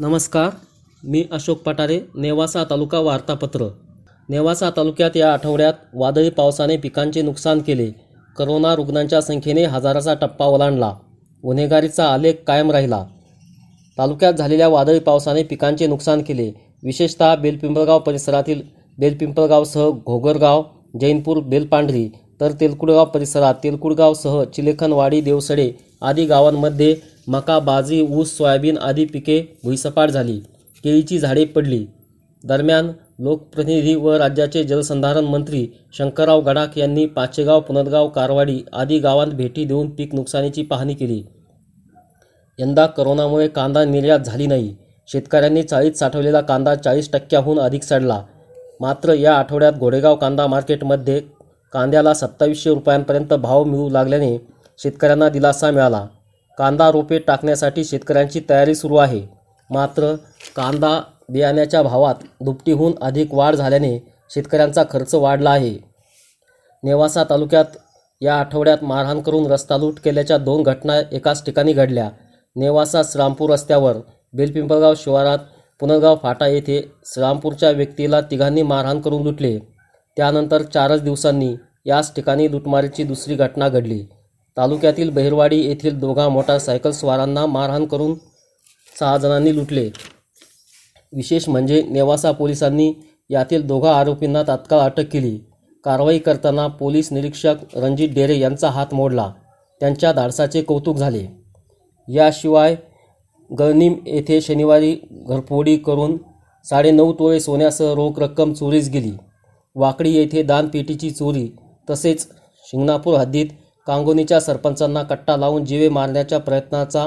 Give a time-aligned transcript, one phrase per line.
[0.00, 0.50] नमस्कार
[1.04, 3.68] मी अशोक पटारे नेवासा तालुका वार्तापत्र.
[4.28, 7.90] नेवासा तालुक्यात या आठवड्यात वादळी पावसाने पिकांचे नुकसान केले.
[8.38, 10.94] करोना रुग्णांच्या संख्येने हजाराचा टप्पा ओलांडला.
[11.44, 13.04] गुन्हेगारीचा आलेख कायम राहिला.
[13.98, 16.52] तालुक्यात झालेल्या वादळी पावसाने पिकांचे नुकसान केले.
[16.82, 18.62] विशेषतः बेलपिंपळगाव परिसरातील
[18.98, 20.62] बेलपिंपळगावसह घोगरगाव
[21.00, 22.08] जैनपूर बेलपांढरी
[22.40, 26.94] तर तेलकुडगाव परिसरात तेलकुडगावसह चिलेखनवाडी देवसडे आदी गावांमध्ये
[27.28, 30.38] मका बाजरी ऊस सोयाबीन आदी पिके भुईसपाट झाली.
[30.84, 31.86] केळीची झाडे पडली.
[32.44, 39.64] दरम्यान लोकप्रतिनिधी व राज्याचे जलसंधारण मंत्री शंकरराव गडाख यांनी पाचेगाव पुनदगाव कारवाडी आदी गावांत भेटी
[39.64, 41.22] देऊन पीक नुकसानीची पाहणी केली.
[42.58, 44.74] यंदा करोनामुळे कांदा निर्यात झाली नाही.
[45.08, 48.22] शेतकऱ्यांनी चाळीत साठवलेला कांदा चाळीस टक्क्याहून अधिक सडला.
[48.80, 51.20] मात्र या आठवड्यात घोडेगाव कांदा मार्केटमध्ये
[51.72, 54.36] कांद्याला सत्तावीसशे रुपयांपर्यंत भाव मिळू लागल्याने
[54.78, 56.06] शेतकऱ्यांना दिलासा मिळाला.
[56.58, 59.20] कांदा रोपे टाकण्यासाठी शेतकऱ्यांची तयारी सुरू आहे.
[59.70, 60.14] मात्र
[60.56, 63.98] कांदा बियाण्याच्या भावात दुपटीहून अधिक वाढ झाल्याने
[64.30, 65.76] शेतकऱ्यांचा खर्च वाढला आहे.
[66.82, 67.76] नेवासा तालुक्यात
[68.20, 72.08] या आठवड्यात मारहाण करून रस्ता लूट केल्याच्या दोन घटना एकाच ठिकाणी घडल्या.
[72.56, 73.96] नेवासा श्रामपूर रस्त्यावर
[74.34, 75.38] बेलपिंपळगाव शिवारात
[75.80, 79.58] पुनर्गाव फाटा येथे श्रामपूरच्या व्यक्तीला तिघांनी मारहाण करून लुटले.
[80.18, 81.54] त्यानंतर चारच दिवसांनी
[81.86, 84.04] याच ठिकाणी लुटमारीची दुसरी घटना घडली.
[84.56, 88.14] तालुक्यातील बहिरवाडी येथील दोघा मोटारसायकल स्वारांना मारहाण करून
[89.00, 89.90] सहा जणांनी लुटले.
[91.12, 92.92] विशेष म्हणजे नेवासा पोलिसांनी
[93.30, 95.38] यातील दोघा आरोपींना तात्काळ अटक केली.
[95.84, 99.32] कारवाई करताना पोलीस निरीक्षक रणजित डेरे यांचा हात मोडला.
[99.80, 101.26] त्यांच्या धाडसाचे कौतुक झाले.
[102.08, 102.76] याशिवाय
[103.58, 104.96] गळनीम येथे शनिवारी
[105.28, 106.16] घरफोडी करून
[106.64, 109.12] साडेनऊ तोळे सोन्यासह रोख रक्कम चोरीस गेली.
[109.78, 111.48] वाकडी येथे दानपेटीची चोरी
[111.90, 112.26] तसेच
[112.64, 113.46] शिंगणापूर हद्दीत
[113.86, 117.06] कांगोनीच्या सरपंचांना कट्टा लावून जीवे मारण्याच्या प्रयत्नाचा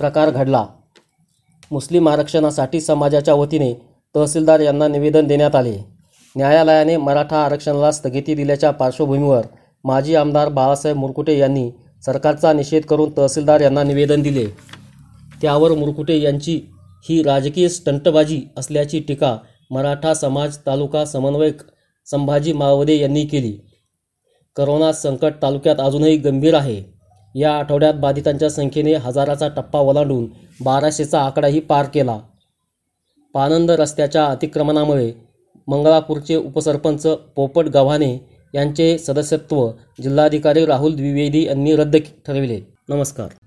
[0.00, 0.64] प्रकार घडला.
[1.70, 3.72] मुस्लिम आरक्षणासाठी समाजाच्या वतीने
[4.14, 5.76] तहसीलदार यांना निवेदन देण्यात आले.
[6.36, 9.46] न्यायालयाने मराठा आरक्षणाला स्थगिती दिल्याच्या पार्श्वभूमीवर
[9.84, 11.70] माजी आमदार बाळासाहेब मुरकुटे यांनी
[12.04, 14.46] सरकारचा निषेध करून तहसीलदार यांना निवेदन दिले.
[15.42, 16.60] त्यावर मुरकुटे यांची
[17.08, 19.36] ही राजकीय स्टंटबाजी असल्याची टीका
[19.70, 21.62] मराठा समाज तालुका समन्वयक
[22.10, 23.58] संभाजी मावदे यांनी केली.
[24.56, 26.82] करोना संकट तालुक्यात अजूनही गंभीर आहे.
[27.34, 30.26] या आठवड्यात बाधितांच्या संख्येने हजाराचा टप्पा ओलांडून
[30.60, 32.18] बाराशेचा आकडाही पार केला.
[33.34, 35.12] पानंद रस्त्याच्या अतिक्रमणामुळे
[35.68, 38.18] मंगळापूरचे उपसरपंच पोपट गव्हाणे
[38.54, 39.70] यांचे सदस्यत्व
[40.02, 41.96] जिल्हाधिकारी राहुल द्विवेदी यांनी रद्द
[42.26, 42.60] ठरविले.
[42.88, 43.45] नमस्कार.